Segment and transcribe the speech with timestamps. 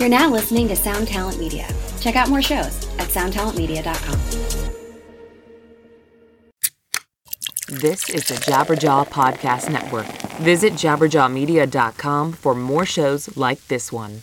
[0.00, 1.68] You're now listening to Sound Talent Media.
[2.00, 4.18] Check out more shows at soundtalentmedia.com.
[7.68, 10.06] This is the Jabberjaw Podcast Network.
[10.38, 14.22] Visit jabberjawmedia.com for more shows like this one.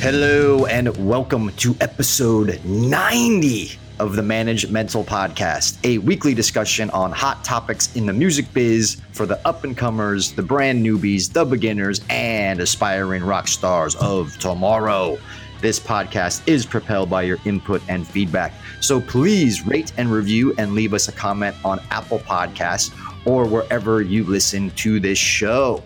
[0.00, 7.12] Hello and welcome to episode 90 of the Manage Mental Podcast, a weekly discussion on
[7.12, 11.44] hot topics in the music biz for the up and comers, the brand newbies, the
[11.44, 15.18] beginners, and aspiring rock stars of tomorrow.
[15.60, 18.54] This podcast is propelled by your input and feedback.
[18.80, 22.90] So please rate and review and leave us a comment on Apple Podcasts
[23.26, 25.82] or wherever you listen to this show.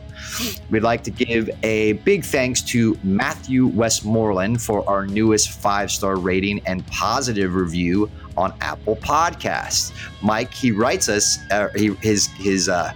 [0.71, 6.17] We'd like to give a big thanks to Matthew Westmoreland for our newest five star
[6.17, 9.93] rating and positive review on Apple Podcasts.
[10.23, 12.93] Mike, he writes us uh, he, his his uh,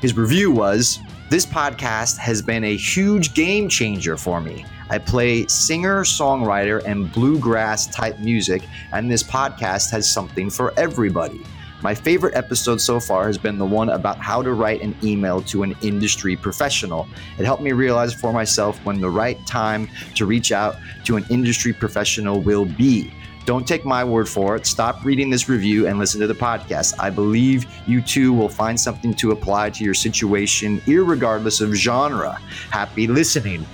[0.00, 4.64] his review was this podcast has been a huge game changer for me.
[4.90, 11.40] I play singer, songwriter, and bluegrass type music, and this podcast has something for everybody.
[11.82, 15.40] My favorite episode so far has been the one about how to write an email
[15.42, 17.08] to an industry professional.
[17.38, 21.24] It helped me realize for myself when the right time to reach out to an
[21.30, 23.10] industry professional will be.
[23.46, 24.66] Don't take my word for it.
[24.66, 26.94] Stop reading this review and listen to the podcast.
[26.98, 32.34] I believe you too will find something to apply to your situation, regardless of genre.
[32.70, 33.66] Happy listening.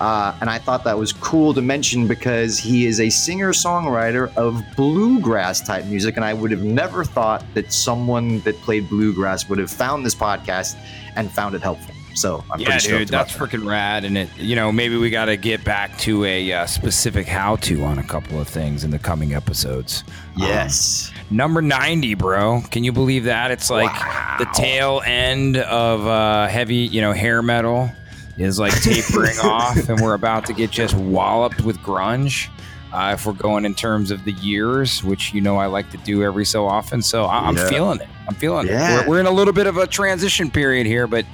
[0.00, 4.34] Uh, and I thought that was cool to mention because he is a singer songwriter
[4.36, 6.16] of bluegrass type music.
[6.16, 10.14] And I would have never thought that someone that played bluegrass would have found this
[10.14, 10.76] podcast
[11.16, 11.94] and found it helpful.
[12.18, 13.38] So I'm yeah, dude, that's that.
[13.40, 14.04] freaking rad.
[14.04, 17.56] And it, you know, maybe we got to get back to a uh, specific how
[17.56, 20.02] to on a couple of things in the coming episodes.
[20.36, 21.12] Yes.
[21.30, 22.62] Um, number 90, bro.
[22.72, 23.52] Can you believe that?
[23.52, 24.36] It's like wow.
[24.40, 27.90] the tail end of uh, heavy, you know, hair metal
[28.38, 32.48] is like tapering off, and we're about to get just walloped with grunge.
[32.92, 35.98] Uh, if we're going in terms of the years, which you know I like to
[35.98, 37.68] do every so often, so I- am yeah.
[37.68, 38.08] feeling it.
[38.26, 39.00] I'm feeling yeah.
[39.00, 39.02] it.
[39.02, 41.26] We're, we're in a little bit of a transition period here, but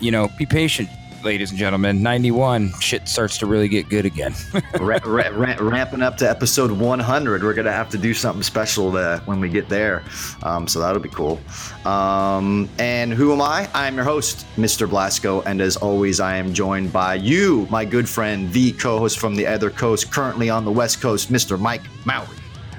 [0.00, 0.88] you know, be patient
[1.24, 2.02] ladies and gentlemen.
[2.02, 4.34] 91, shit starts to really get good again.
[4.80, 7.42] ra- ra- ra- ramping up to episode 100.
[7.42, 10.02] We're going to have to do something special to, when we get there.
[10.42, 11.40] Um, so that'll be cool.
[11.84, 13.68] Um, and who am I?
[13.74, 14.88] I'm your host, Mr.
[14.88, 15.42] Blasco.
[15.42, 19.34] And as always, I am joined by you, my good friend, the co host from
[19.34, 21.58] the other coast, currently on the West Coast, Mr.
[21.58, 22.36] Mike Mowery.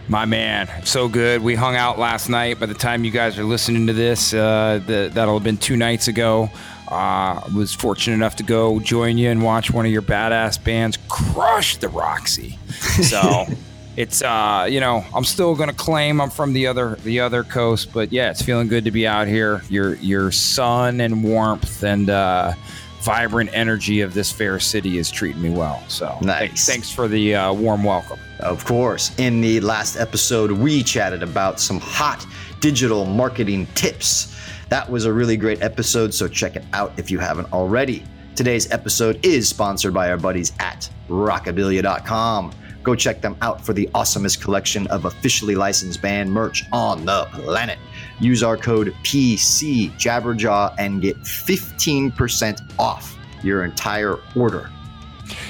[0.09, 1.41] My man, so good.
[1.41, 2.61] We hung out last night.
[2.61, 5.75] By the time you guys are listening to this, uh, the, that'll have been two
[5.75, 6.49] nights ago.
[6.87, 10.97] Uh, was fortunate enough to go join you and watch one of your badass bands
[11.09, 12.57] crush the Roxy.
[13.03, 13.45] So
[13.97, 17.91] it's uh, you know I'm still gonna claim I'm from the other the other coast,
[17.93, 19.63] but yeah, it's feeling good to be out here.
[19.69, 22.53] Your your sun and warmth and uh,
[23.01, 25.83] vibrant energy of this fair city is treating me well.
[25.87, 26.65] So nice.
[26.65, 28.19] thanks for the uh, warm welcome.
[28.39, 29.17] Of course.
[29.17, 32.25] In the last episode, we chatted about some hot
[32.59, 34.36] digital marketing tips
[34.69, 38.03] that was a really great episode, so check it out if you haven't already.
[38.35, 42.51] Today's episode is sponsored by our buddies at rockabilia.com.
[42.83, 47.25] Go check them out for the awesomest collection of officially licensed band merch on the
[47.31, 47.79] planet.
[48.19, 54.69] Use our code PC Jabberjaw and get 15% off your entire order.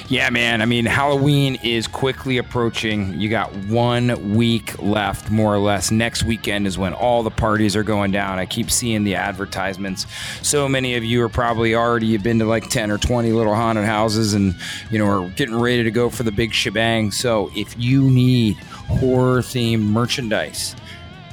[0.09, 0.61] Yeah, man.
[0.61, 3.19] I mean, Halloween is quickly approaching.
[3.19, 5.91] You got one week left, more or less.
[5.91, 8.39] Next weekend is when all the parties are going down.
[8.39, 10.05] I keep seeing the advertisements.
[10.41, 13.53] So many of you are probably already you've been to like 10 or 20 little
[13.53, 14.55] haunted houses and,
[14.89, 17.11] you know, are getting ready to go for the big shebang.
[17.11, 18.55] So if you need
[18.87, 20.73] horror themed merchandise,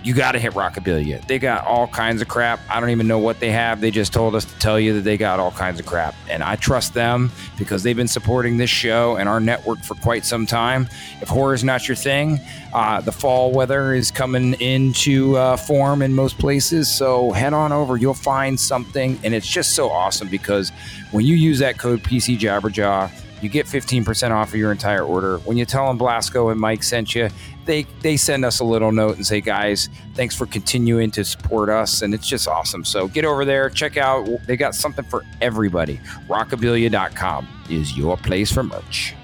[0.05, 1.27] you got to hit Rockabilia.
[1.27, 2.61] They got all kinds of crap.
[2.69, 3.81] I don't even know what they have.
[3.81, 6.15] They just told us to tell you that they got all kinds of crap.
[6.29, 10.27] And I trust them because they've been supporting this show and our network for quite
[10.27, 10.91] some time.
[11.23, 12.39] If horror is not your thing,
[12.75, 16.87] uh, the fall weather is coming into uh, form in most places.
[16.87, 17.97] So head on over.
[17.97, 19.19] You'll find something.
[19.25, 20.71] And it's just so awesome because
[21.13, 23.11] when you use that code PC Jabberjaw,
[23.45, 25.39] you get 15% off of your entire order.
[25.39, 27.29] When you tell them Blasco and Mike sent you,
[27.67, 31.71] they they send us a little note and say, guys, thanks for continuing to support
[31.71, 32.85] us, and it's just awesome.
[32.85, 34.27] So get over there, check out.
[34.47, 35.99] They got something for everybody.
[36.29, 39.15] Rockabilia.com is your place for merch.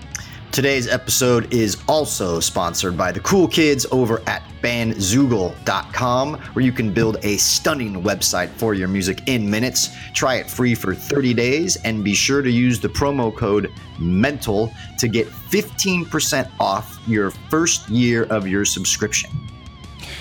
[0.60, 6.92] Today's episode is also sponsored by the cool kids over at bandzoogle.com, where you can
[6.92, 9.96] build a stunning website for your music in minutes.
[10.12, 14.70] Try it free for 30 days and be sure to use the promo code MENTAL
[14.98, 19.30] to get 15% off your first year of your subscription.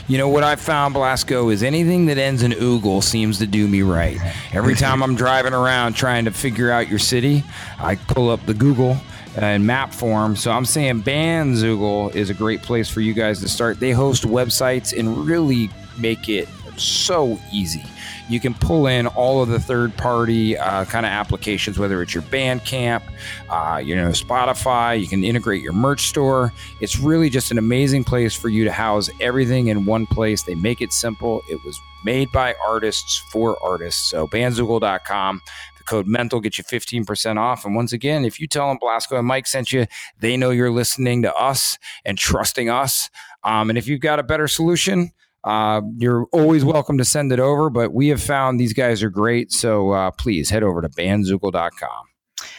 [0.08, 3.68] You know what I've found, Blasco, is anything that ends in oogle seems to do
[3.68, 4.18] me right.
[4.54, 7.44] Every time I'm driving around trying to figure out your city,
[7.78, 8.98] I pull up the Google
[9.38, 10.36] in map form.
[10.36, 13.80] So I'm saying Bandzoogle is a great place for you guys to start.
[13.80, 16.48] They host websites and really make it
[16.78, 17.84] so easy
[18.30, 22.14] you can pull in all of the third party uh, kind of applications, whether it's
[22.14, 23.02] your Bandcamp,
[23.50, 25.02] uh, you know, Spotify.
[25.02, 26.54] You can integrate your merch store.
[26.80, 30.44] It's really just an amazing place for you to house everything in one place.
[30.44, 31.42] They make it simple.
[31.50, 34.10] It was made by artists for artists.
[34.10, 35.42] So bandzoogle.com.
[35.90, 37.66] Code mental get you 15% off.
[37.66, 39.88] And once again, if you tell them Blasco and Mike sent you,
[40.20, 43.10] they know you're listening to us and trusting us.
[43.44, 45.12] Um, and if you've got a better solution,
[45.44, 49.10] uh, you're always welcome to send it over, but we have found these guys are
[49.10, 49.52] great.
[49.52, 52.06] So uh, please head over to bandzoogle.com.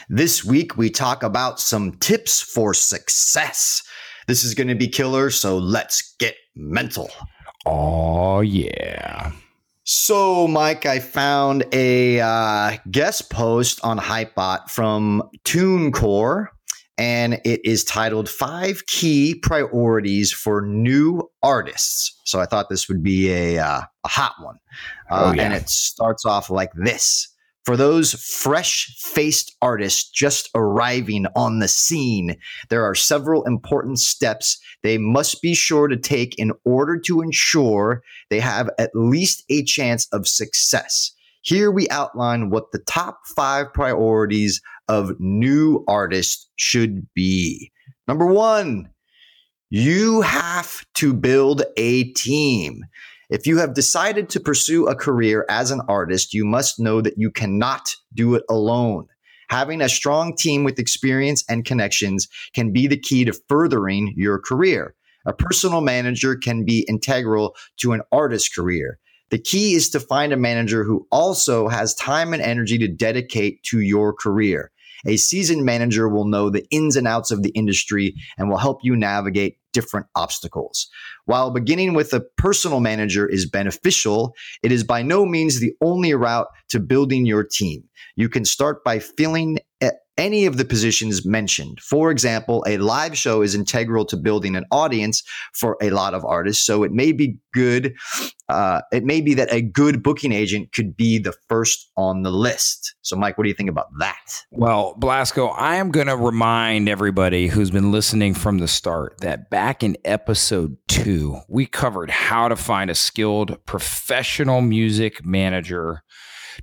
[0.09, 3.83] This week, we talk about some tips for success.
[4.27, 7.11] This is going to be killer, so let's get mental.
[7.65, 9.33] Oh, yeah.
[9.93, 16.47] So, Mike, I found a uh, guest post on Hypebot from TuneCore
[16.97, 22.21] and it is titled Five Key Priorities for New Artists.
[22.25, 24.59] So I thought this would be a, uh, a hot one.
[25.11, 25.43] Uh, oh, yeah.
[25.43, 27.27] And it starts off like this.
[27.71, 32.37] For those fresh faced artists just arriving on the scene,
[32.69, 38.03] there are several important steps they must be sure to take in order to ensure
[38.29, 41.13] they have at least a chance of success.
[41.43, 47.71] Here we outline what the top five priorities of new artists should be.
[48.09, 48.91] Number one,
[49.69, 52.85] you have to build a team.
[53.31, 57.17] If you have decided to pursue a career as an artist, you must know that
[57.17, 59.07] you cannot do it alone.
[59.51, 64.41] Having a strong team with experience and connections can be the key to furthering your
[64.41, 64.97] career.
[65.27, 68.99] A personal manager can be integral to an artist's career.
[69.31, 73.63] The key is to find a manager who also has time and energy to dedicate
[73.65, 74.73] to your career.
[75.07, 78.81] A seasoned manager will know the ins and outs of the industry and will help
[78.83, 80.89] you navigate different obstacles.
[81.27, 86.13] While beginning with a personal manager is beneficial, it is by no means the only
[86.15, 87.85] route to building your team.
[88.17, 89.59] You can start by filling
[90.17, 91.81] any of the positions mentioned.
[91.81, 95.23] For example, a live show is integral to building an audience
[95.55, 96.65] for a lot of artists.
[96.65, 97.95] So it may be good.
[98.49, 102.31] Uh, it may be that a good booking agent could be the first on the
[102.31, 102.95] list.
[103.03, 104.45] So, Mike, what do you think about that?
[104.51, 109.51] Well, Blasco, I am going to remind everybody who's been listening from the start that
[109.51, 116.03] back in episode two, we covered how to find a skilled professional music manager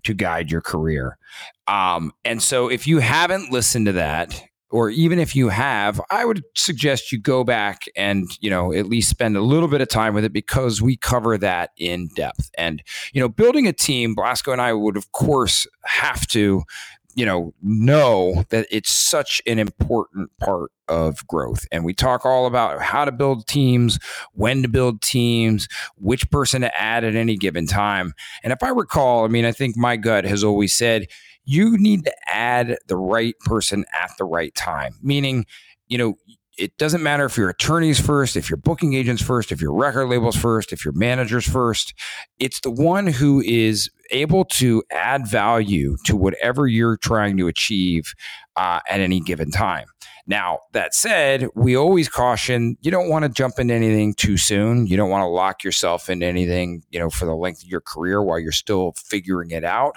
[0.04, 1.18] to guide your career.
[1.68, 6.26] Um, and so if you haven't listened to that, or even if you have, I
[6.26, 9.88] would suggest you go back and, you know, at least spend a little bit of
[9.88, 12.52] time with it because we cover that in depth.
[12.58, 12.84] And,
[13.14, 16.64] you know, building a team, Blasco and I would, of course, have to
[17.18, 21.66] you know know that it's such an important part of growth.
[21.70, 24.00] And we talk all about how to build teams
[24.34, 25.68] when to build teams
[25.98, 28.14] which person to add at any given time.
[28.44, 31.08] And if i recall i mean i think my gut has always said
[31.44, 34.94] you need to add the right person at the right time.
[35.02, 35.46] Meaning
[35.88, 36.18] you know
[36.58, 40.08] it doesn't matter if your attorneys first, if your booking agents first, if your record
[40.08, 41.94] labels first, if your managers first.
[42.40, 48.14] It's the one who is able to add value to whatever you're trying to achieve
[48.56, 49.86] uh, at any given time.
[50.30, 54.86] Now, that said, we always caution you don't want to jump into anything too soon.
[54.86, 57.80] You don't want to lock yourself into anything, you know, for the length of your
[57.80, 59.96] career while you're still figuring it out.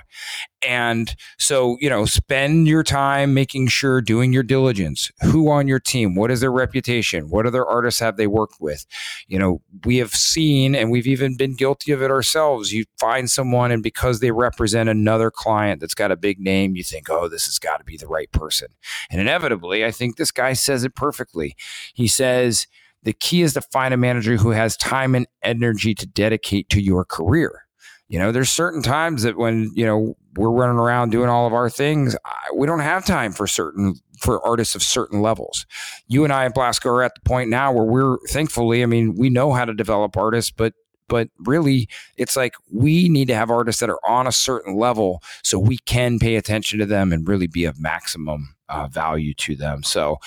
[0.62, 5.10] And so, you know, spend your time making sure doing your diligence.
[5.22, 6.14] Who on your team?
[6.14, 7.30] What is their reputation?
[7.30, 8.84] What other artists have they worked with?
[9.26, 12.72] You know, we have seen and we've even been guilty of it ourselves.
[12.72, 16.84] You find someone and because they represent another client that's got a big name, you
[16.84, 18.68] think, oh, this has got to be the right person.
[19.10, 21.56] And inevitably, I think this guy says it perfectly.
[21.94, 22.66] He says,
[23.02, 26.82] the key is to find a manager who has time and energy to dedicate to
[26.82, 27.64] your career.
[28.10, 31.54] You know, there's certain times that when, you know, we're running around doing all of
[31.54, 32.16] our things,
[32.54, 35.64] we don't have time for certain for artists of certain levels.
[36.08, 39.14] You and I at Blasco are at the point now where we're thankfully, I mean,
[39.16, 40.74] we know how to develop artists, but
[41.08, 45.22] but really it's like we need to have artists that are on a certain level
[45.42, 49.56] so we can pay attention to them and really be of maximum uh, value to
[49.56, 50.18] them so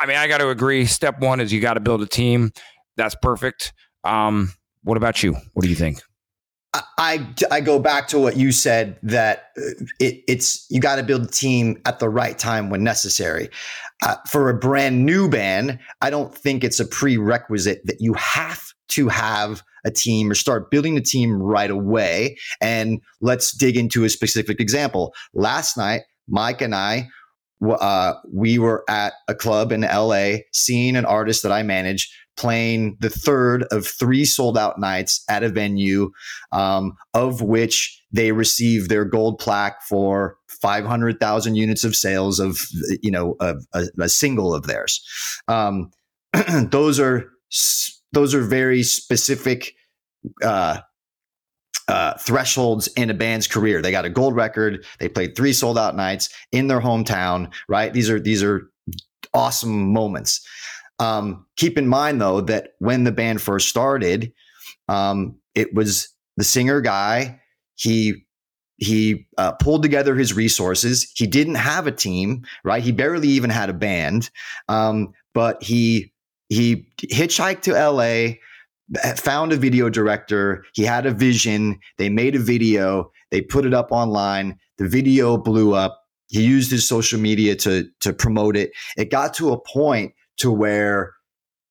[0.00, 0.86] I mean, I got to agree.
[0.86, 2.52] Step one is you got to build a team.
[2.96, 3.74] That's perfect.
[4.02, 5.36] Um, what about you?
[5.52, 6.00] What do you think?
[6.72, 11.02] I, I go back to what you said that uh, it, it's you got to
[11.02, 13.48] build a team at the right time when necessary.
[14.02, 18.62] Uh, for a brand new band, I don't think it's a prerequisite that you have
[18.90, 22.36] to have a team or start building a team right away.
[22.60, 25.14] And let's dig into a specific example.
[25.34, 27.08] Last night, Mike and I
[27.68, 32.96] uh, we were at a club in LA seeing an artist that I manage playing
[33.00, 36.10] the third of three sold out nights at a venue,
[36.52, 42.58] um, of which they received their gold plaque for 500,000 units of sales of,
[43.02, 45.04] you know, a, a, a single of theirs.
[45.48, 45.90] Um,
[46.70, 47.30] those are,
[48.12, 49.74] those are very specific,
[50.42, 50.80] uh,
[51.88, 53.82] uh, thresholds in a band's career.
[53.82, 54.84] They got a gold record.
[55.00, 57.52] They played three sold out nights in their hometown.
[57.68, 57.92] Right?
[57.92, 58.70] These are these are
[59.34, 60.46] awesome moments.
[61.00, 64.32] Um, keep in mind though that when the band first started,
[64.88, 67.40] um, it was the singer guy.
[67.74, 68.26] He
[68.76, 71.10] he uh, pulled together his resources.
[71.14, 72.82] He didn't have a team, right?
[72.82, 74.30] He barely even had a band,
[74.68, 76.12] um, but he
[76.48, 78.40] he hitchhiked to L.A
[79.16, 80.64] found a video director.
[80.74, 81.78] He had a vision.
[81.98, 83.10] They made a video.
[83.30, 84.58] They put it up online.
[84.78, 86.02] The video blew up.
[86.28, 88.72] He used his social media to to promote it.
[88.96, 91.14] It got to a point to where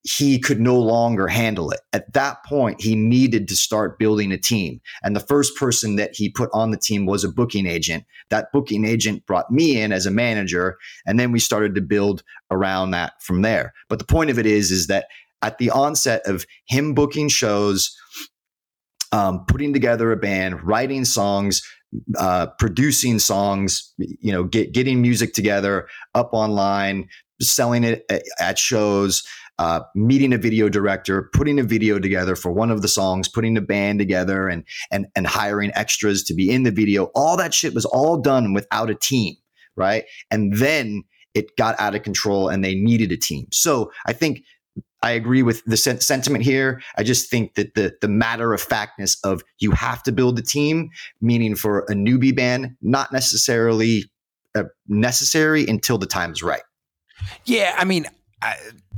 [0.02, 1.80] he could no longer handle it.
[1.92, 4.80] At that point, he needed to start building a team.
[5.02, 8.04] And the first person that he put on the team was a booking agent.
[8.30, 10.78] That booking agent brought me in as a manager.
[11.06, 13.74] And then we started to build around that from there.
[13.88, 15.06] But the point of it is, is that
[15.42, 17.94] at the onset of him booking shows,
[19.12, 21.62] um, putting together a band, writing songs,
[22.18, 27.08] uh, producing songs, you know, get, getting music together up online,
[27.40, 29.22] selling it at, at shows,
[29.58, 33.56] uh, meeting a video director, putting a video together for one of the songs, putting
[33.58, 37.10] a band together, and and and hiring extras to be in the video.
[37.14, 39.36] All that shit was all done without a team,
[39.76, 40.04] right?
[40.30, 41.02] And then
[41.34, 43.48] it got out of control, and they needed a team.
[43.52, 44.42] So I think
[45.02, 46.82] I agree with the sen- sentiment here.
[46.96, 50.42] I just think that the the matter of factness of you have to build a
[50.42, 54.04] team, meaning for a newbie band, not necessarily
[54.54, 56.62] uh, necessary until the time's right.
[57.44, 58.06] Yeah, I mean,
[58.42, 58.56] I,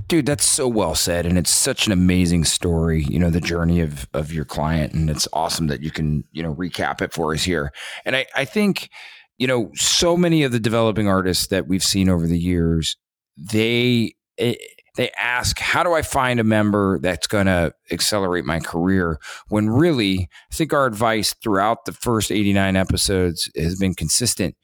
[0.08, 3.04] dude, that's so well said, and it's such an amazing story.
[3.04, 6.42] You know, the journey of of your client, and it's awesome that you can you
[6.42, 7.72] know recap it for us here.
[8.04, 8.90] And I I think
[9.38, 12.96] you know so many of the developing artists that we've seen over the years,
[13.36, 14.14] they.
[14.36, 14.58] It,
[14.96, 19.18] they ask, How do I find a member that's going to accelerate my career?
[19.48, 24.56] When really, I think our advice throughout the first 89 episodes has been consistent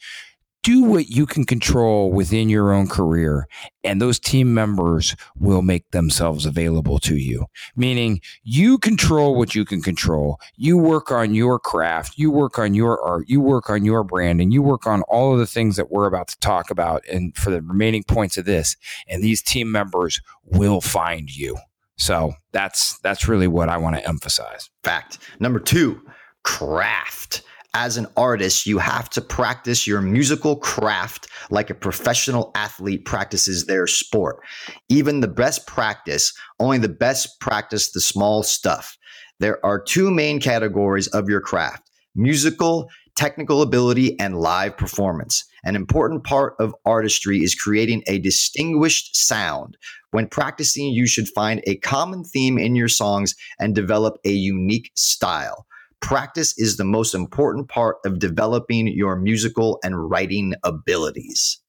[0.63, 3.49] do what you can control within your own career
[3.85, 7.47] and those team members will make themselves available to you.
[7.77, 10.39] Meaning you control what you can control.
[10.57, 12.19] You work on your craft.
[12.19, 13.29] You work on your art.
[13.29, 16.07] You work on your brand and you work on all of the things that we're
[16.07, 20.21] about to talk about and for the remaining points of this and these team members
[20.45, 21.57] will find you.
[21.97, 24.71] So that's that's really what i want to emphasize.
[24.85, 25.19] Fact.
[25.41, 26.01] Number 2
[26.45, 27.43] craft
[27.75, 33.67] as an artist, you have to practice your musical craft like a professional athlete practices
[33.67, 34.41] their sport.
[34.89, 38.97] Even the best practice, only the best practice the small stuff.
[39.41, 41.83] There are two main categories of your craft
[42.15, 45.45] musical, technical ability, and live performance.
[45.65, 49.77] An important part of artistry is creating a distinguished sound.
[50.11, 54.91] When practicing, you should find a common theme in your songs and develop a unique
[54.95, 55.67] style.
[56.01, 61.61] Practice is the most important part of developing your musical and writing abilities.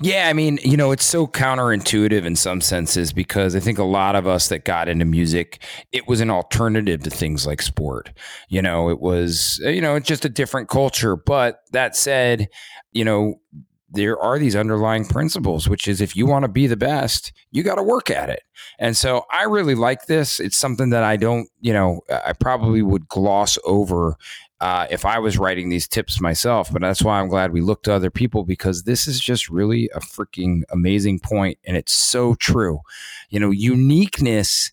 [0.00, 3.84] Yeah, I mean, you know, it's so counterintuitive in some senses because I think a
[3.84, 8.12] lot of us that got into music, it was an alternative to things like sport.
[8.48, 11.16] You know, it was, you know, it's just a different culture.
[11.16, 12.48] But that said,
[12.92, 13.40] you know,
[13.92, 17.62] there are these underlying principles, which is if you want to be the best, you
[17.62, 18.42] got to work at it.
[18.78, 20.40] And so I really like this.
[20.40, 24.16] It's something that I don't, you know, I probably would gloss over
[24.60, 26.72] uh, if I was writing these tips myself.
[26.72, 29.90] But that's why I'm glad we look to other people because this is just really
[29.94, 32.80] a freaking amazing point, and it's so true.
[33.28, 34.70] You know, uniqueness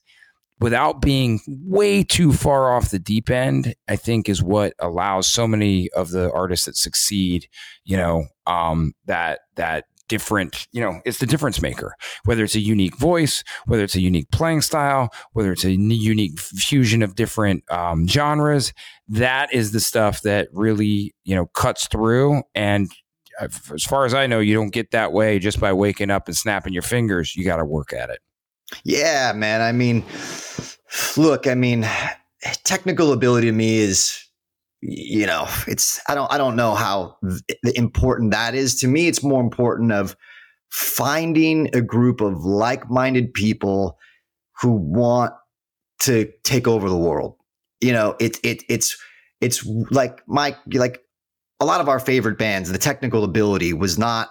[0.60, 5.48] without being way too far off the deep end, I think is what allows so
[5.48, 7.48] many of the artists that succeed,
[7.84, 11.94] you know, um, that that different, you know, it's the difference maker.
[12.26, 16.40] Whether it's a unique voice, whether it's a unique playing style, whether it's a unique
[16.40, 18.74] fusion of different um, genres,
[19.08, 22.92] that is the stuff that really, you know, cuts through and
[23.40, 26.36] as far as I know, you don't get that way just by waking up and
[26.36, 27.38] snapping your fingers.
[27.38, 28.20] You got to work at it.
[28.84, 29.62] Yeah, man.
[29.62, 30.04] I mean,
[31.18, 31.86] look, I mean,
[32.64, 34.26] technical ability to me is
[34.82, 37.18] you know it's i don't i don't know how
[37.76, 40.16] important that is to me it's more important of
[40.70, 43.98] finding a group of like-minded people
[44.62, 45.34] who want
[46.00, 47.36] to take over the world
[47.82, 48.98] you know it, it it's
[49.42, 51.02] it's like my like
[51.60, 54.30] a lot of our favorite bands the technical ability was not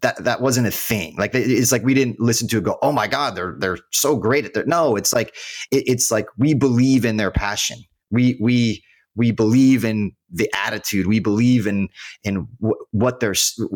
[0.00, 1.16] that that wasn't a thing.
[1.16, 2.64] Like it's like we didn't listen to it.
[2.64, 4.66] Go, oh my god, they're they're so great at that.
[4.66, 5.34] No, it's like
[5.70, 7.78] it, it's like we believe in their passion.
[8.10, 8.82] We we
[9.18, 11.06] we believe in the attitude.
[11.06, 11.88] We believe in
[12.22, 13.34] in w- what their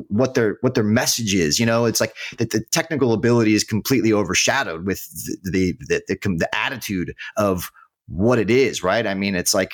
[0.08, 1.58] what their what their message is.
[1.58, 5.04] You know, it's like that the technical ability is completely overshadowed with
[5.42, 7.70] the the, the, the, the attitude of
[8.08, 9.06] what it is, right?
[9.06, 9.72] I mean, it's like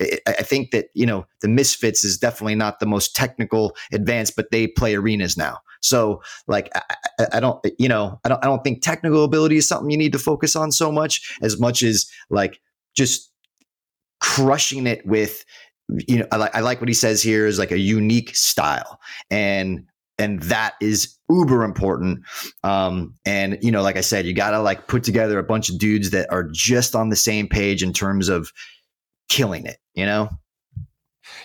[0.00, 4.50] I think that you know the Misfits is definitely not the most technical advanced, but
[4.50, 5.58] they play arenas now.
[5.80, 9.68] So like I, I, don't you know I don't I don't think technical ability is
[9.68, 12.60] something you need to focus on so much as much as like
[12.94, 13.30] just
[14.20, 15.44] crushing it with
[16.08, 18.98] you know I like I like what he says here is like a unique style
[19.30, 19.86] and
[20.18, 22.20] and that is uber important.
[22.64, 25.78] Um, and you know like i said you gotta like put together a bunch of
[25.78, 28.50] dudes that are just on the same page in terms of
[29.28, 30.28] killing it you know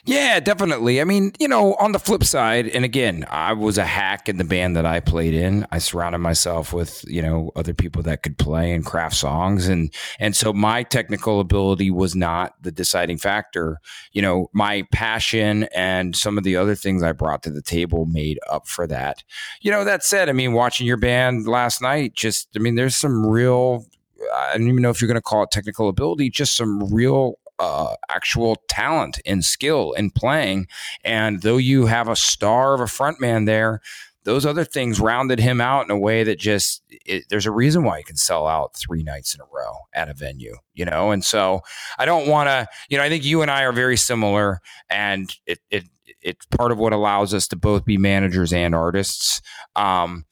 [0.05, 0.99] yeah, definitely.
[0.99, 4.37] I mean, you know, on the flip side, and again, I was a hack in
[4.37, 5.65] the band that I played in.
[5.71, 9.93] I surrounded myself with, you know, other people that could play and craft songs and
[10.19, 13.77] and so my technical ability was not the deciding factor.
[14.11, 18.05] You know, my passion and some of the other things I brought to the table
[18.05, 19.23] made up for that.
[19.61, 22.95] You know, that said, I mean, watching your band last night just I mean, there's
[22.95, 23.85] some real
[24.33, 27.39] I don't even know if you're going to call it technical ability, just some real
[27.61, 30.67] uh, actual talent and skill in playing.
[31.03, 33.81] And though you have a star of a frontman there,
[34.23, 37.83] those other things rounded him out in a way that just it, there's a reason
[37.83, 41.11] why he can sell out three nights in a row at a venue, you know.
[41.11, 41.61] And so
[41.99, 45.31] I don't want to, you know, I think you and I are very similar, and
[45.45, 45.85] it it
[46.21, 49.41] it's part of what allows us to both be managers and artists.
[49.75, 50.25] Um,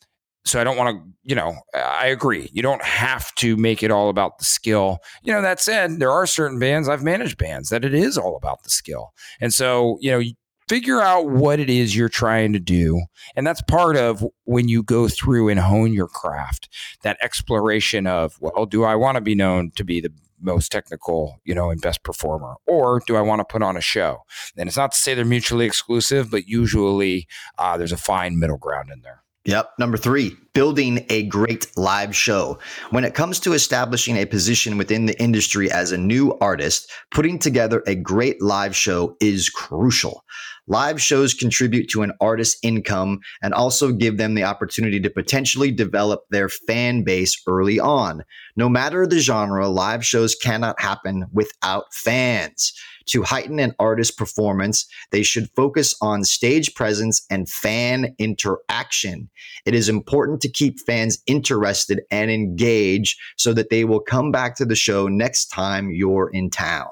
[0.50, 2.50] so I don't want to, you know, I agree.
[2.52, 5.00] You don't have to make it all about the skill.
[5.24, 8.36] You know, that said, there are certain bands, I've managed bands that it is all
[8.36, 9.14] about the skill.
[9.40, 10.22] And so, you know,
[10.68, 13.02] figure out what it is you're trying to do.
[13.36, 16.70] And that's part of when you go through and hone your craft,
[17.02, 21.40] that exploration of, well, do I want to be known to be the most technical,
[21.44, 22.56] you know, and best performer?
[22.68, 24.20] Or do I want to put on a show?
[24.56, 28.58] And it's not to say they're mutually exclusive, but usually uh, there's a fine middle
[28.58, 29.24] ground in there.
[29.50, 29.80] Yep.
[29.80, 32.60] Number three, building a great live show.
[32.92, 37.40] When it comes to establishing a position within the industry as a new artist, putting
[37.40, 40.24] together a great live show is crucial.
[40.68, 45.72] Live shows contribute to an artist's income and also give them the opportunity to potentially
[45.72, 48.24] develop their fan base early on.
[48.56, 52.72] No matter the genre, live shows cannot happen without fans.
[53.10, 59.30] To heighten an artist's performance, they should focus on stage presence and fan interaction.
[59.66, 64.56] It is important to keep fans interested and engaged so that they will come back
[64.58, 66.90] to the show next time you're in town.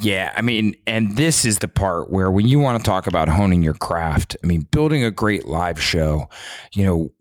[0.00, 3.28] Yeah, I mean, and this is the part where when you want to talk about
[3.28, 6.28] honing your craft, I mean, building a great live show,
[6.72, 7.12] you know,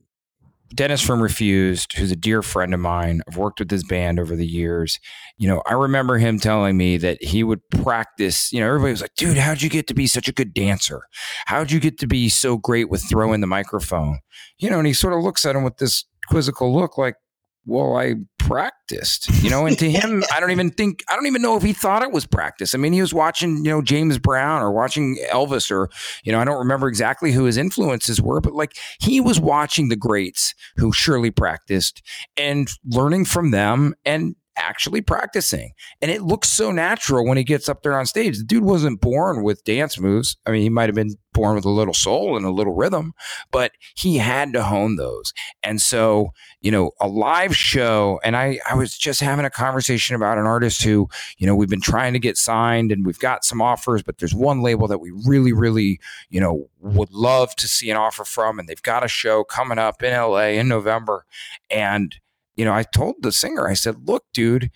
[0.73, 4.35] Dennis from Refused, who's a dear friend of mine, I've worked with his band over
[4.35, 4.99] the years.
[5.37, 8.51] You know, I remember him telling me that he would practice.
[8.51, 11.03] You know, everybody was like, dude, how'd you get to be such a good dancer?
[11.45, 14.19] How'd you get to be so great with throwing the microphone?
[14.57, 17.15] You know, and he sort of looks at him with this quizzical look like,
[17.65, 21.41] well, I practiced, you know, and to him, I don't even think, I don't even
[21.41, 22.75] know if he thought it was practice.
[22.75, 25.89] I mean, he was watching, you know, James Brown or watching Elvis or,
[26.23, 29.89] you know, I don't remember exactly who his influences were, but like he was watching
[29.89, 32.01] the greats who surely practiced
[32.35, 35.73] and learning from them and actually practicing.
[36.01, 38.37] And it looks so natural when he gets up there on stage.
[38.37, 40.37] The dude wasn't born with dance moves.
[40.45, 43.13] I mean, he might have been born with a little soul and a little rhythm,
[43.51, 45.33] but he had to hone those.
[45.63, 50.15] And so, you know, a live show, and I, I was just having a conversation
[50.15, 53.43] about an artist who, you know, we've been trying to get signed and we've got
[53.43, 57.67] some offers, but there's one label that we really, really, you know, would love to
[57.67, 58.59] see an offer from.
[58.59, 61.25] And they've got a show coming up in LA in November.
[61.69, 62.15] And
[62.55, 64.71] you know, I told the singer, I said, look, dude,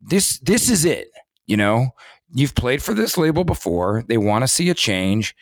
[0.00, 1.08] this this is it.
[1.46, 1.90] You know,
[2.32, 4.04] you've played for this label before.
[4.08, 5.34] They want to see a change.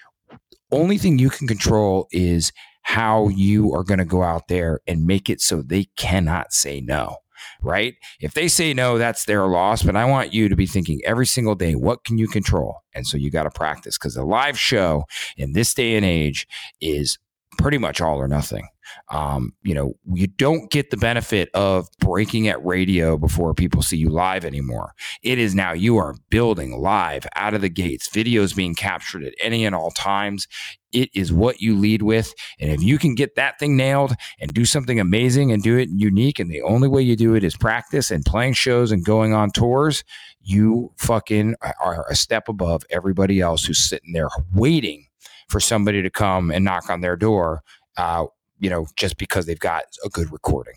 [0.71, 5.07] Only thing you can control is how you are going to go out there and
[5.07, 7.19] make it so they cannot say no.
[7.63, 7.95] right?
[8.21, 9.83] If they say no, that's their loss.
[9.83, 12.79] But I want you to be thinking every single day, what can you control?
[12.95, 15.05] And so you got to practice because a live show
[15.37, 16.47] in this day and age
[16.81, 17.19] is
[17.59, 18.69] pretty much all or nothing.
[19.11, 23.99] Um, you know, you don't get the benefit of breaking at radio before people see
[23.99, 24.95] you live anymore.
[25.23, 29.35] It is now you are building live out of the gates, videos being captured at
[29.43, 30.47] any and all times.
[30.93, 32.33] It is what you lead with.
[32.59, 35.91] And if you can get that thing nailed and do something amazing and do it
[35.93, 39.35] unique, and the only way you do it is practice and playing shows and going
[39.35, 40.03] on tours,
[40.41, 45.08] you fucking are a step above everybody else who's sitting there waiting
[45.49, 47.63] for somebody to come and knock on their door
[47.99, 48.27] uh,
[48.61, 50.75] you know, just because they've got a good recording.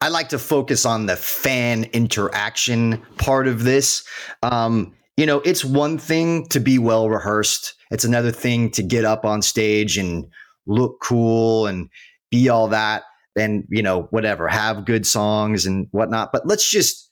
[0.00, 4.04] I like to focus on the fan interaction part of this.
[4.42, 7.74] Um, you know, it's one thing to be well rehearsed.
[7.90, 10.26] It's another thing to get up on stage and
[10.66, 11.88] look cool and
[12.30, 13.04] be all that
[13.36, 16.32] and, you know, whatever, have good songs and whatnot.
[16.32, 17.10] But let's just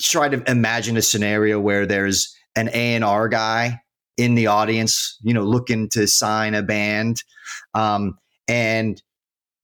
[0.00, 3.80] try to imagine a scenario where there's an A&R guy
[4.16, 7.22] in the audience, you know, looking to sign a band.
[7.74, 9.02] Um, and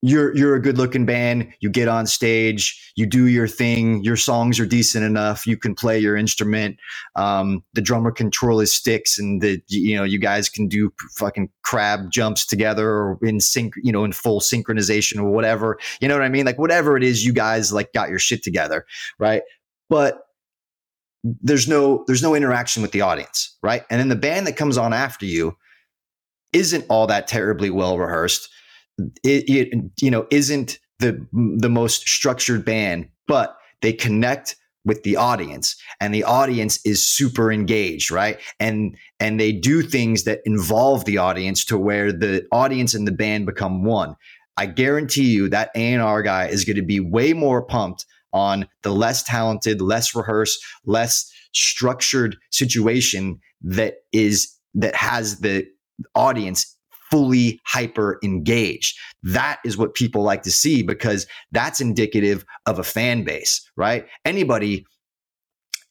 [0.03, 1.53] you're you're a good looking band.
[1.61, 2.93] You get on stage.
[2.97, 4.03] You do your thing.
[4.03, 5.47] Your songs are decent enough.
[5.47, 6.79] You can play your instrument.
[7.17, 11.51] Um, the drummer control his sticks and the you know you guys can do fucking
[11.63, 15.79] crab jumps together or in sync you know in full synchronization or whatever.
[16.01, 16.47] You know what i mean?
[16.47, 18.87] Like whatever it is you guys like got your shit together
[19.19, 19.43] right?
[19.91, 20.23] But
[21.23, 23.85] there's no there's no interaction with the audience right?
[23.91, 25.57] And then the band that comes on after you
[26.53, 28.49] isn't all that terribly well rehearsed.
[29.23, 34.57] It, it you know isn't the the most structured band, but they connect
[34.87, 38.39] with the audience and the audience is super engaged right?
[38.59, 43.13] And and they do things that involve the audience to where the audience and the
[43.13, 44.17] band become one.
[44.57, 48.93] I guarantee you that a&r guy is going to be way more pumped on the
[48.93, 55.67] less talented less rehearsed less structured situation that is that has the
[56.15, 56.77] audience
[57.11, 58.97] fully hyper engaged.
[59.23, 64.07] That is what people like to see because that's indicative of a fan base, right?
[64.25, 64.87] Anybody,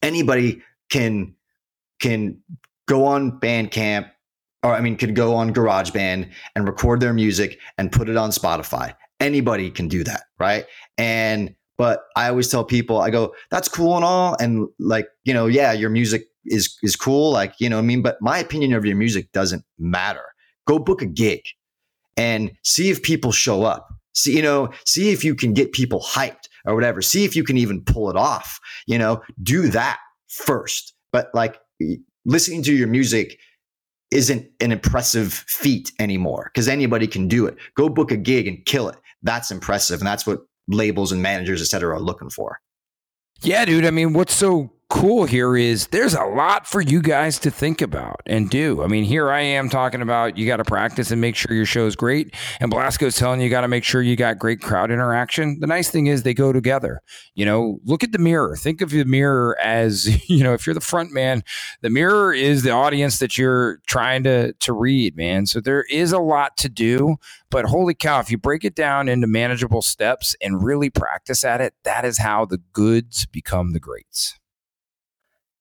[0.02, 1.34] anybody can
[2.00, 2.40] can
[2.88, 4.10] go on Bandcamp,
[4.62, 8.30] or I mean, could go on GarageBand and record their music and put it on
[8.30, 8.94] Spotify.
[9.20, 10.64] Anybody can do that, right?
[10.96, 15.32] And but I always tell people, I go, that's cool and all, and like you
[15.32, 18.74] know, yeah, your music is is cool, like you know, I mean, but my opinion
[18.74, 20.30] of your music doesn't matter
[20.70, 21.42] go book a gig
[22.16, 23.88] and see if people show up.
[24.14, 27.02] See, you know, see if you can get people hyped or whatever.
[27.02, 28.60] See if you can even pull it off.
[28.86, 30.94] You know, do that first.
[31.12, 31.58] But like
[32.24, 33.38] listening to your music
[34.10, 37.56] isn't an impressive feat anymore because anybody can do it.
[37.76, 38.96] Go book a gig and kill it.
[39.22, 40.00] That's impressive.
[40.00, 42.60] And that's what labels and managers, et cetera, are looking for.
[43.42, 43.86] Yeah, dude.
[43.86, 47.80] I mean, what's so cool here is there's a lot for you guys to think
[47.80, 48.82] about and do.
[48.82, 51.64] I mean, here I am talking about you got to practice and make sure your
[51.64, 52.34] show is great.
[52.58, 55.58] And Blasco's telling you, you got to make sure you got great crowd interaction.
[55.60, 57.00] The nice thing is they go together.
[57.34, 58.56] You know, look at the mirror.
[58.56, 61.44] Think of the mirror as, you know, if you're the front man,
[61.82, 65.46] the mirror is the audience that you're trying to to read, man.
[65.46, 67.16] So there is a lot to do,
[67.48, 71.60] but holy cow, if you break it down into manageable steps and really practice at
[71.60, 74.39] it, that is how the goods become the greats.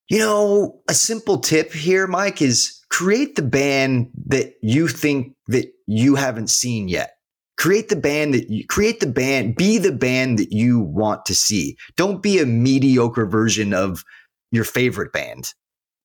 [0.09, 5.71] You know, a simple tip here, Mike, is create the band that you think that
[5.85, 7.11] you haven't seen yet.
[7.57, 11.35] Create the band that you create the band, be the band that you want to
[11.35, 11.77] see.
[11.95, 14.03] Don't be a mediocre version of
[14.51, 15.53] your favorite band.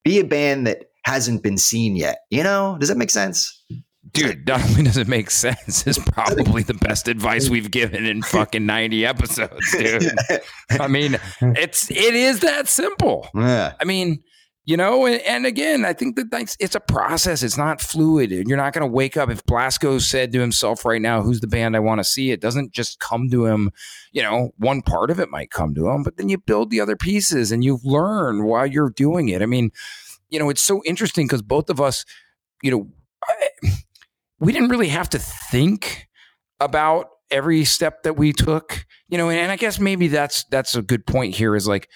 [0.05, 2.19] Be a band that hasn't been seen yet.
[2.31, 3.65] You know, does that make sense?
[4.15, 8.23] Dude, not only does it make sense, it's probably the best advice we've given in
[8.23, 10.11] fucking 90 episodes, dude.
[10.71, 13.29] I mean, it's it is that simple.
[13.35, 13.75] Yeah.
[13.81, 14.23] I mean,
[14.67, 17.43] you know, and, and again, I think that that's, it's a process.
[17.43, 18.31] It's not fluid.
[18.31, 21.47] You're not going to wake up if Blasco said to himself right now, "Who's the
[21.47, 23.73] band I want to see?" It doesn't just come to him.
[24.13, 26.81] You know, one part of it might come to him, but then you build the
[26.81, 29.43] other pieces and you learn while you're doing it.
[29.43, 29.71] I mean,
[30.31, 32.05] you know, it's so interesting because both of us,
[32.63, 32.89] you know.
[34.45, 36.07] We didn't really have to think
[36.61, 40.75] about every step that we took, you know, and, and I guess maybe that's that's
[40.75, 41.89] a good point here is like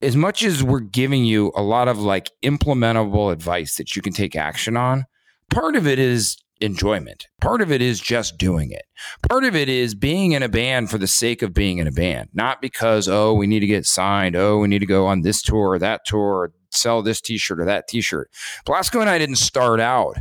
[0.00, 4.12] as much as we're giving you a lot of like implementable advice that you can
[4.12, 5.06] take action on,
[5.50, 7.26] part of it is enjoyment.
[7.40, 8.84] Part of it is just doing it.
[9.28, 11.92] Part of it is being in a band for the sake of being in a
[11.92, 14.36] band, not because, oh, we need to get signed.
[14.36, 17.38] Oh, we need to go on this tour or that tour, or sell this t
[17.38, 18.30] shirt or that t shirt.
[18.64, 20.16] blasco and I didn't start out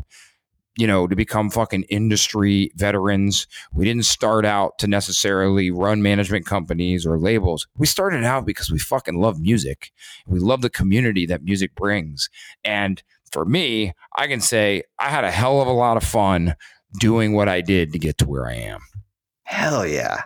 [0.77, 3.47] you know, to become fucking industry veterans.
[3.73, 7.67] We didn't start out to necessarily run management companies or labels.
[7.77, 9.91] We started out because we fucking love music.
[10.25, 12.29] We love the community that music brings.
[12.63, 16.55] And for me, I can say I had a hell of a lot of fun
[16.99, 18.81] doing what I did to get to where I am.
[19.43, 20.23] Hell yeah.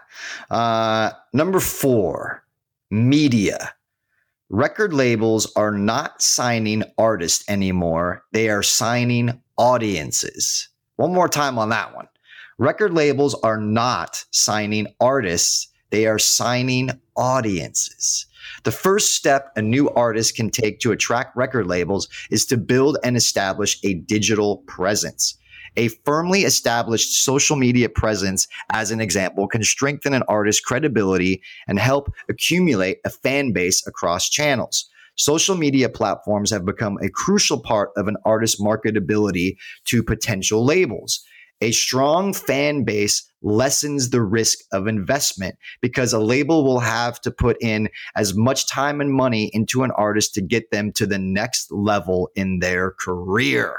[0.49, 2.43] Uh, number four,
[2.91, 3.73] media.
[4.51, 8.23] Record labels are not signing artists anymore.
[8.31, 10.69] They are signing audiences.
[10.97, 12.07] One more time on that one.
[12.59, 15.67] Record labels are not signing artists.
[15.89, 18.27] They are signing audiences.
[18.63, 22.99] The first step a new artist can take to attract record labels is to build
[23.03, 25.39] and establish a digital presence.
[25.77, 31.79] A firmly established social media presence, as an example, can strengthen an artist's credibility and
[31.79, 34.89] help accumulate a fan base across channels.
[35.17, 41.23] Social media platforms have become a crucial part of an artist's marketability to potential labels.
[41.61, 47.31] A strong fan base lessens the risk of investment because a label will have to
[47.31, 51.19] put in as much time and money into an artist to get them to the
[51.19, 53.77] next level in their career.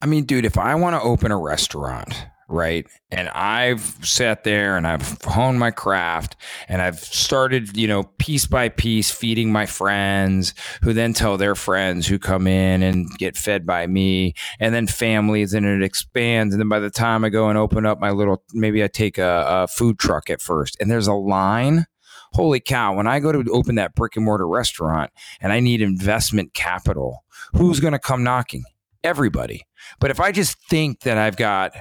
[0.00, 2.86] I mean, dude, if I want to open a restaurant, right?
[3.10, 6.36] And I've sat there and I've honed my craft
[6.68, 11.54] and I've started, you know, piece by piece feeding my friends who then tell their
[11.54, 16.54] friends who come in and get fed by me and then families and it expands.
[16.54, 19.18] And then by the time I go and open up my little, maybe I take
[19.18, 21.86] a, a food truck at first and there's a line
[22.34, 25.80] holy cow, when I go to open that brick and mortar restaurant and I need
[25.80, 28.64] investment capital, who's going to come knocking?
[29.08, 29.62] Everybody.
[30.00, 31.72] But if I just think that I've got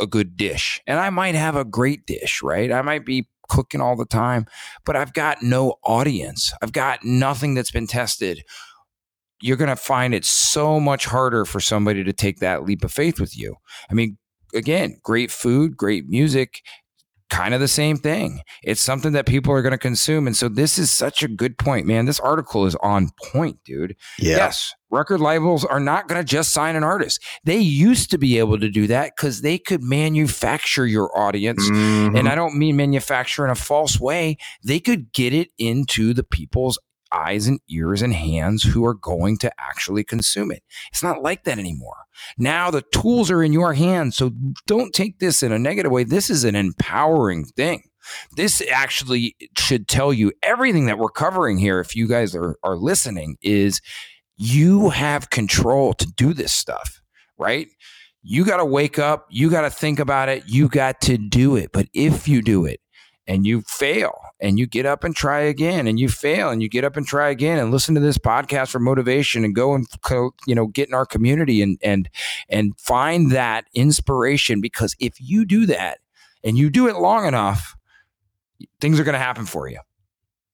[0.00, 2.72] a good dish and I might have a great dish, right?
[2.72, 4.46] I might be cooking all the time,
[4.84, 6.52] but I've got no audience.
[6.60, 8.42] I've got nothing that's been tested.
[9.40, 12.90] You're going to find it so much harder for somebody to take that leap of
[12.90, 13.54] faith with you.
[13.88, 14.18] I mean,
[14.52, 16.60] again, great food, great music,
[17.34, 18.40] kind of the same thing.
[18.62, 20.26] It's something that people are going to consume.
[20.26, 22.06] And so this is such a good point, man.
[22.06, 23.96] This article is on point, dude.
[24.18, 24.36] Yeah.
[24.36, 27.20] Yes, record labels are not going to just sign an artist.
[27.44, 31.68] They used to be able to do that because they could manufacture your audience.
[31.68, 32.18] Mhm.
[32.18, 34.36] And I don't mean manufacture in a false way.
[34.62, 36.78] They could get it into the people's
[37.14, 40.62] eyes and ears and hands who are going to actually consume it.
[40.90, 42.04] It's not like that anymore.
[42.38, 44.16] Now the tools are in your hands.
[44.16, 44.32] So
[44.66, 46.04] don't take this in a negative way.
[46.04, 47.84] This is an empowering thing.
[48.36, 51.80] This actually should tell you everything that we're covering here.
[51.80, 53.80] If you guys are, are listening, is
[54.36, 57.00] you have control to do this stuff,
[57.38, 57.68] right?
[58.22, 59.26] You got to wake up.
[59.30, 60.44] You got to think about it.
[60.46, 61.70] You got to do it.
[61.72, 62.80] But if you do it
[63.26, 66.68] and you fail and you get up and try again and you fail and you
[66.68, 69.86] get up and try again and listen to this podcast for motivation and go and
[70.46, 72.08] you know get in our community and and
[72.48, 75.98] and find that inspiration because if you do that
[76.42, 77.76] and you do it long enough
[78.80, 79.78] things are going to happen for you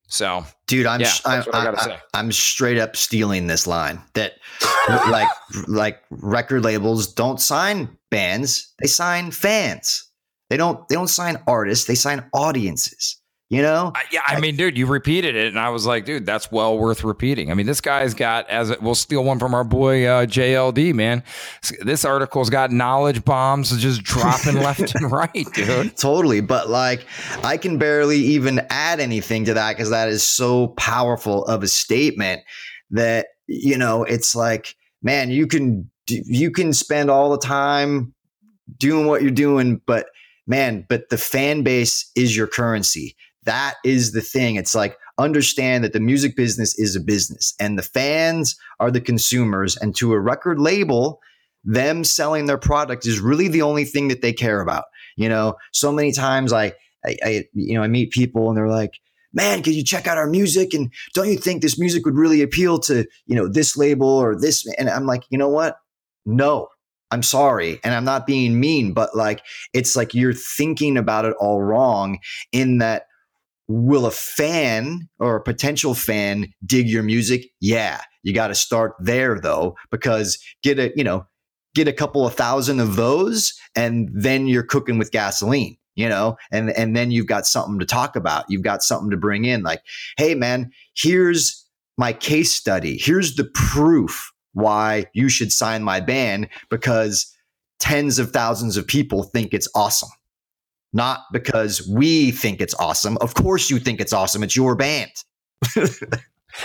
[0.06, 4.34] so Dude, I'm Yeah, sh- I'm, I I'm straight up stealing this line that
[4.88, 5.28] like
[5.66, 10.09] like record labels don't sign bands, they sign fans.
[10.50, 13.16] They don't they don't sign artists, they sign audiences.
[13.48, 13.90] You know?
[13.96, 16.78] I- yeah, I mean, dude, you repeated it, and I was like, dude, that's well
[16.78, 17.50] worth repeating.
[17.50, 21.24] I mean, this guy's got as we'll steal one from our boy uh, JLD, man.
[21.80, 25.96] This article's got knowledge bombs just dropping left and right, dude.
[25.96, 27.04] Totally, but like
[27.42, 31.68] I can barely even add anything to that because that is so powerful of a
[31.68, 32.42] statement
[32.90, 38.14] that you know it's like, man, you can you can spend all the time
[38.78, 40.06] doing what you're doing, but
[40.50, 43.16] man, but the fan base is your currency.
[43.44, 44.56] That is the thing.
[44.56, 49.00] It's like understand that the music business is a business and the fans are the
[49.00, 51.20] consumers and to a record label
[51.62, 54.84] them selling their product is really the only thing that they care about
[55.20, 56.72] you know, so many times I,
[57.04, 58.98] I, I, you know, I meet people and they're like,
[59.34, 60.72] man, could you check out our music?
[60.72, 64.38] And don't you think this music would really appeal to, you know, this label or
[64.40, 64.66] this?
[64.78, 65.76] And I'm like, you know what?
[66.24, 66.68] No,
[67.10, 67.80] I'm sorry.
[67.82, 69.42] And I'm not being mean, but like,
[69.72, 72.18] it's like you're thinking about it all wrong
[72.52, 73.06] in that
[73.68, 77.46] will a fan or a potential fan dig your music?
[77.60, 78.00] Yeah.
[78.22, 81.26] You got to start there though, because get a, you know,
[81.74, 86.36] get a couple of thousand of those and then you're cooking with gasoline you know
[86.50, 89.62] and and then you've got something to talk about you've got something to bring in
[89.62, 89.82] like
[90.16, 91.66] hey man here's
[91.98, 97.34] my case study here's the proof why you should sign my band because
[97.78, 100.10] tens of thousands of people think it's awesome.
[100.92, 103.16] Not because we think it's awesome.
[103.20, 104.42] Of course you think it's awesome.
[104.42, 105.12] It's your band.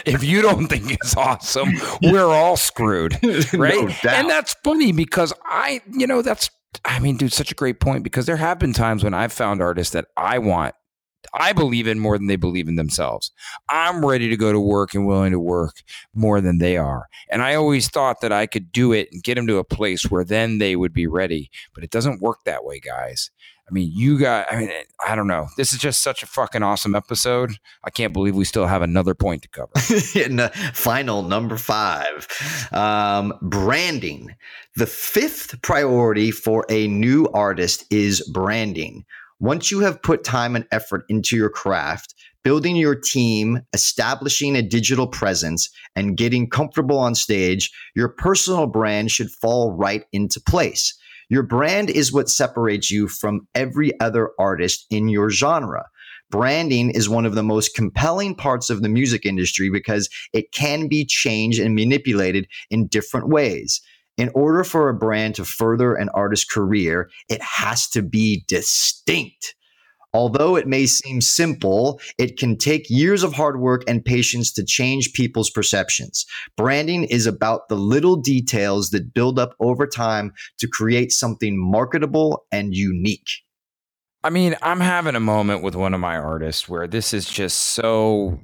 [0.05, 1.69] If you don't think it's awesome,
[2.01, 3.13] we're all screwed,
[3.53, 3.87] right?
[4.03, 6.49] No and that's funny because I, you know, that's
[6.83, 9.61] I mean, dude, such a great point because there have been times when I've found
[9.61, 10.75] artists that I want
[11.33, 13.31] I believe in more than they believe in themselves.
[13.69, 15.83] I'm ready to go to work and willing to work
[16.13, 17.07] more than they are.
[17.29, 20.09] And I always thought that I could do it and get them to a place
[20.09, 21.49] where then they would be ready.
[21.73, 23.31] But it doesn't work that way, guys.
[23.67, 24.69] I mean, you got, I mean,
[25.07, 25.47] I don't know.
[25.57, 27.57] This is just such a fucking awesome episode.
[27.83, 29.71] I can't believe we still have another point to cover.
[30.41, 32.27] uh, final number five
[32.71, 34.35] um, branding.
[34.75, 39.03] The fifth priority for a new artist is branding.
[39.39, 44.61] Once you have put time and effort into your craft, building your team, establishing a
[44.61, 50.97] digital presence, and getting comfortable on stage, your personal brand should fall right into place.
[51.29, 55.85] Your brand is what separates you from every other artist in your genre.
[56.29, 60.87] Branding is one of the most compelling parts of the music industry because it can
[60.87, 63.81] be changed and manipulated in different ways.
[64.17, 69.55] In order for a brand to further an artist's career, it has to be distinct.
[70.13, 74.63] Although it may seem simple, it can take years of hard work and patience to
[74.63, 76.25] change people's perceptions.
[76.55, 82.45] Branding is about the little details that build up over time to create something marketable
[82.53, 83.27] and unique.
[84.23, 87.59] I mean, I'm having a moment with one of my artists where this is just
[87.59, 88.39] so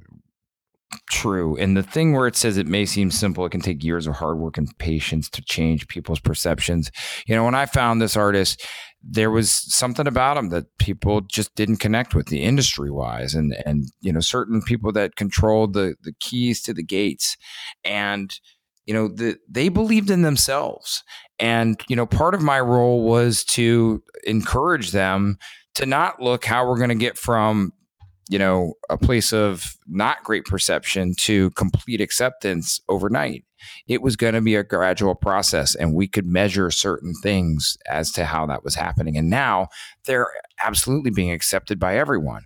[1.10, 1.56] true.
[1.56, 4.14] And the thing where it says it may seem simple, it can take years of
[4.14, 6.90] hard work and patience to change people's perceptions.
[7.26, 8.66] You know, when I found this artist,
[9.02, 13.56] there was something about him that people just didn't connect with the industry wise and
[13.66, 17.36] and you know certain people that controlled the the keys to the gates
[17.84, 18.38] and
[18.86, 21.02] you know the, they believed in themselves
[21.38, 25.36] and you know part of my role was to encourage them
[25.74, 27.72] to not look how we're going to get from
[28.32, 33.44] you know, a place of not great perception to complete acceptance overnight.
[33.86, 38.10] It was going to be a gradual process, and we could measure certain things as
[38.12, 39.18] to how that was happening.
[39.18, 39.68] And now
[40.06, 40.28] they're
[40.64, 42.44] absolutely being accepted by everyone.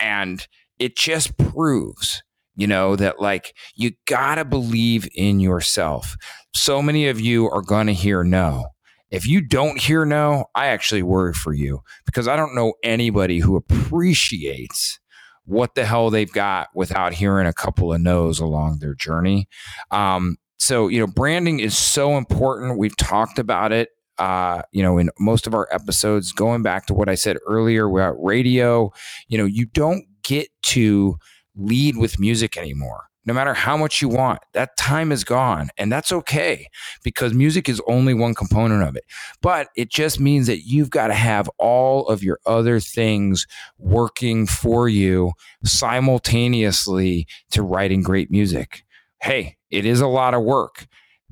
[0.00, 0.46] And
[0.78, 2.22] it just proves
[2.56, 6.16] you know that like you got to believe in yourself
[6.54, 8.64] so many of you are going to hear no
[9.10, 13.38] if you don't hear no i actually worry for you because i don't know anybody
[13.40, 14.98] who appreciates
[15.46, 19.48] what the hell they've got without hearing a couple of no's along their journey.
[19.90, 22.78] Um, so, you know, branding is so important.
[22.78, 26.94] We've talked about it, uh, you know, in most of our episodes, going back to
[26.94, 28.92] what I said earlier about radio,
[29.28, 31.16] you know, you don't get to
[31.54, 34.38] lead with music anymore no matter how much you want.
[34.54, 35.68] That time is gone.
[35.76, 36.68] And that's okay
[37.02, 39.04] because music is only one component of it.
[39.42, 43.46] But it just means that you've got to have all of your other things
[43.78, 45.32] working for you
[45.64, 48.84] simultaneously to writing great music.
[49.20, 50.86] Hey, it is a lot of work.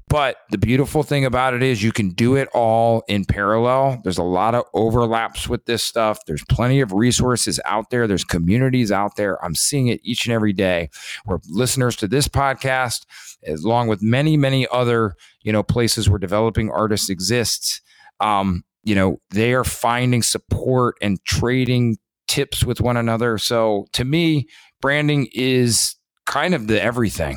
[0.08, 4.00] But the beautiful thing about it is you can do it all in parallel.
[4.04, 6.18] There's a lot of overlaps with this stuff.
[6.26, 8.06] There's plenty of resources out there.
[8.06, 9.42] There's communities out there.
[9.44, 10.90] I'm seeing it each and every day
[11.24, 13.06] where listeners to this podcast,
[13.46, 17.80] along with many, many other, you know, places where developing artists exists,
[18.20, 21.96] um, you know, they are finding support and trading
[22.28, 23.38] tips with one another.
[23.38, 24.46] So to me,
[24.80, 27.36] branding is kind of the everything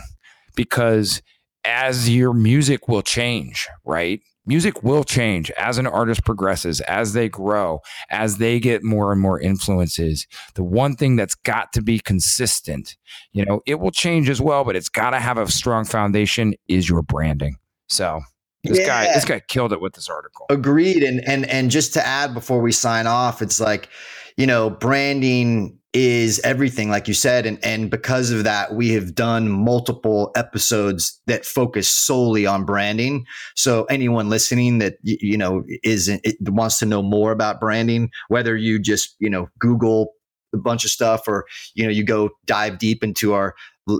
[0.55, 1.21] because
[1.67, 4.21] as your music will change, right?
[4.45, 9.19] Music will change as an artist progresses, as they grow, as they get more and
[9.19, 10.25] more influences.
[10.53, 12.95] The one thing that's got to be consistent,
[13.33, 16.55] you know, it will change as well, but it's got to have a strong foundation
[16.69, 17.57] is your branding.
[17.89, 18.21] So,
[18.63, 18.85] this yeah.
[18.85, 20.45] guy this guy killed it with this article.
[20.49, 23.89] Agreed and and and just to add before we sign off, it's like,
[24.37, 29.15] you know, branding is everything like you said and and because of that we have
[29.15, 33.25] done multiple episodes that focus solely on branding.
[33.55, 38.79] So anyone listening that you know isn't, wants to know more about branding whether you
[38.79, 40.13] just you know google
[40.53, 43.55] a bunch of stuff or you know you go dive deep into our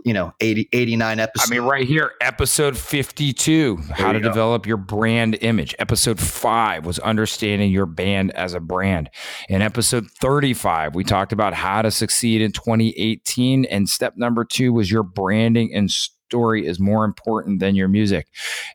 [0.05, 4.27] you know 80 89 episodes i mean right here episode 52 there how to go.
[4.27, 5.75] develop your brand image.
[5.79, 9.09] Episode 5 was understanding your band as a brand.
[9.49, 14.73] In episode 35 we talked about how to succeed in 2018 and step number 2
[14.73, 18.27] was your branding and story is more important than your music.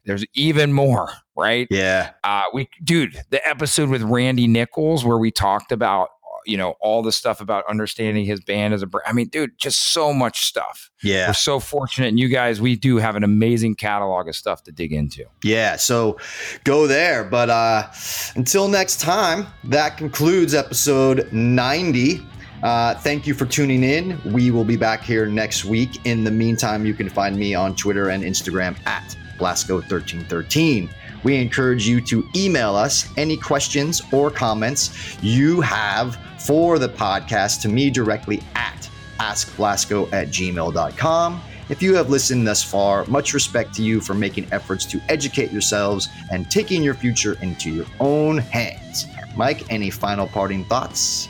[0.04, 1.66] There's even more right?
[1.70, 2.10] Yeah.
[2.24, 6.10] Uh we dude the episode with randy nichols where we talked about
[6.46, 9.06] you know, all the stuff about understanding his band as a brand.
[9.08, 10.90] I mean, dude, just so much stuff.
[11.02, 11.28] Yeah.
[11.28, 12.08] We're so fortunate.
[12.08, 15.24] And you guys, we do have an amazing catalog of stuff to dig into.
[15.42, 15.76] Yeah.
[15.76, 16.18] So
[16.64, 17.24] go there.
[17.24, 17.88] But uh,
[18.36, 22.22] until next time, that concludes episode 90.
[22.62, 24.20] Uh, thank you for tuning in.
[24.32, 26.06] We will be back here next week.
[26.06, 30.88] In the meantime, you can find me on Twitter and Instagram at Blasko1313.
[31.22, 37.60] We encourage you to email us any questions or comments you have for the podcast
[37.62, 38.88] to me directly at
[39.20, 41.40] askblasko at gmail.com.
[41.68, 45.52] If you have listened thus far, much respect to you for making efforts to educate
[45.52, 49.06] yourselves and taking your future into your own hands.
[49.36, 51.28] Mike, any final parting thoughts?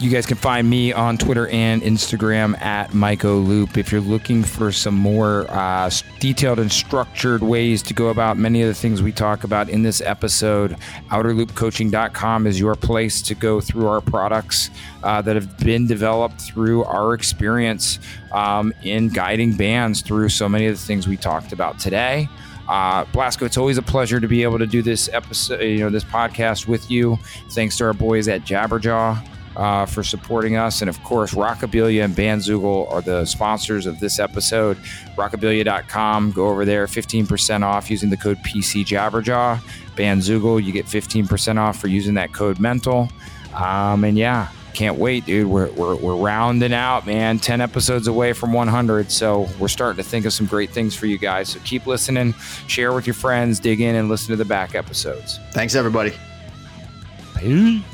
[0.00, 3.78] You guys can find me on Twitter and Instagram at Loop.
[3.78, 5.88] If you're looking for some more uh,
[6.18, 9.84] detailed and structured ways to go about many of the things we talk about in
[9.84, 10.76] this episode,
[11.10, 14.68] OuterLoopCoaching.com is your place to go through our products
[15.04, 18.00] uh, that have been developed through our experience
[18.32, 22.28] um, in guiding bands through so many of the things we talked about today.
[22.68, 25.90] Uh, Blasko, it's always a pleasure to be able to do this episode, you know,
[25.90, 27.16] this podcast with you.
[27.50, 29.24] Thanks to our boys at Jabberjaw
[29.56, 30.80] uh, for supporting us.
[30.80, 34.76] And of course, Rockabilia and Bandzoogle are the sponsors of this episode.
[35.16, 39.58] Rockabilia.com, go over there, 15% off using the code PC Jabberjaw.
[39.96, 43.08] Bandzoogle, you get 15% off for using that code mental.
[43.54, 45.46] Um, and yeah, can't wait, dude.
[45.46, 47.38] We're, we're, we're rounding out, man.
[47.38, 49.10] 10 episodes away from 100.
[49.10, 51.50] So we're starting to think of some great things for you guys.
[51.50, 52.34] So keep listening,
[52.66, 55.38] share with your friends, dig in, and listen to the back episodes.
[55.52, 56.12] Thanks, everybody.
[57.36, 57.93] Peace.